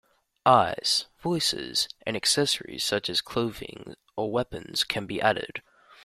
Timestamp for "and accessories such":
2.07-3.07